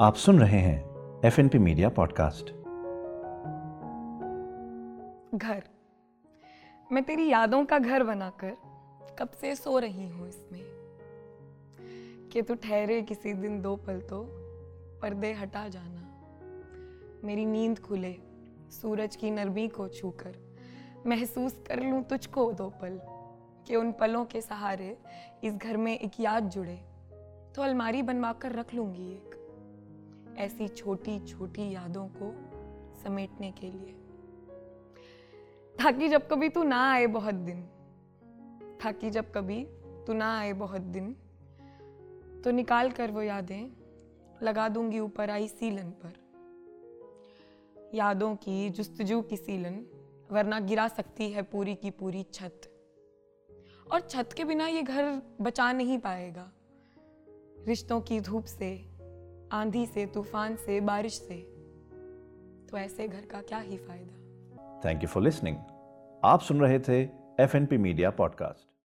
आप 0.00 0.14
सुन 0.14 0.40
रहे 0.40 0.58
हैं 0.58 0.80
F 1.24 1.40
N 1.40 1.48
P 1.48 1.58
media 1.58 1.88
podcast 1.88 2.46
घर। 5.34 5.62
मैं 6.92 7.04
तेरी 7.04 7.28
यादों 7.28 7.64
का 7.64 7.78
घर 7.78 8.02
बनाकर 8.02 8.56
कब 9.18 9.30
से 9.30 9.54
सो 9.54 9.78
रही 9.78 10.08
हूँ 10.08 10.28
इसमें? 10.28 10.60
कि 12.32 12.42
तू 12.42 12.54
ठहरे 12.54 13.02
किसी 13.02 13.34
दिन 13.34 13.62
दो 13.62 13.76
पल 13.76 14.00
तो 14.00 14.26
पर्दे 15.02 15.32
हटा 15.32 15.68
जाना। 15.68 16.20
मेरी 17.24 17.44
नींद 17.44 17.78
खुले, 17.78 18.16
सूरज 18.70 19.16
की 19.16 19.30
नरमी 19.30 19.68
को 19.68 19.88
छूकर। 19.88 20.56
महसूस 21.06 21.64
कर 21.66 21.80
लूँ 21.80 22.02
तुझको 22.02 22.52
दो 22.52 22.70
पल, 22.70 23.00
कि 23.66 23.76
उन 23.76 23.92
पलों 23.92 24.24
के 24.24 24.40
सहारे 24.40 24.98
इस 25.44 25.54
घर 25.54 25.76
में 25.76 25.98
एक 25.98 26.20
याद 26.20 26.48
जुड़े। 26.48 26.76
तो 27.54 27.62
अलमारी 27.62 28.02
बनवा 28.02 28.32
कर 28.32 28.52
रख 28.52 28.74
लूँगी 28.74 29.12
एक। 29.12 29.39
ऐसी 30.40 30.68
छोटी 30.68 31.26
छोटी 31.26 31.70
यादों 31.70 32.08
को 32.08 32.32
समेटने 33.04 33.50
के 33.50 33.66
लिए। 33.66 33.96
ताकि 35.78 36.08
जब 36.08 36.28
कभी 36.28 36.48
तू 36.48 36.62
ना 36.62 36.92
आए 36.92 37.06
बहुत 37.06 37.34
दिन, 37.34 37.62
ताकि 38.82 39.10
जब 39.10 39.32
कभी 39.32 39.64
तू 40.06 40.12
ना 40.12 40.38
आए 40.38 40.52
बहुत 40.52 40.80
दिन 40.80 41.12
तो 42.44 42.50
निकाल 42.50 42.90
कर 42.90 43.10
वो 43.10 43.22
यादें 43.22 43.70
लगा 44.42 44.68
दूँगी 44.68 45.00
ऊपर 45.00 45.30
आई 45.30 45.48
सीलन 45.48 45.90
पर। 45.90 46.12
यादों 47.94 48.36
की 48.36 48.70
जुस्तजू 48.70 49.22
की 49.22 49.36
सीलन, 49.36 49.86
वरना 50.30 50.60
गिरा 50.60 50.88
सकती 50.88 51.30
है 51.30 51.42
पूरी 51.42 51.74
की 51.74 51.90
पूरी 51.90 52.22
छत। 52.22 52.60
और 53.92 54.00
छत 54.00 54.32
के 54.32 54.44
बिना 54.44 54.66
ये 54.66 54.82
घर 54.82 55.22
बचा 55.40 55.72
नहीं 55.72 55.98
पाएगा। 55.98 56.52
रिश्तों 57.66 58.00
की 58.00 58.20
धूप 58.20 58.44
से 58.44 58.89
आंधी 59.52 59.86
से, 59.86 60.06
तूफ़ान 60.06 60.56
से, 60.56 60.80
बारिश 60.80 61.12
से। 61.12 61.34
तो 62.70 62.76
ऐसे 62.76 63.08
घर 63.08 63.20
का 63.20 63.42
क्या 63.42 63.58
ही 63.58 63.76
फ़ायदा? 63.76 64.14
थैंक 64.84 65.02
यू 65.02 65.08
फॉर 65.08 65.22
लिसनिंग 65.22 65.56
आप 66.24 66.40
सुन 66.40 66.60
रहे 66.60 66.78
थे 66.78 67.02
F 67.40 67.56
N 67.56 67.66
P 67.66 67.78
media 67.78 68.10
podcast 68.10 68.69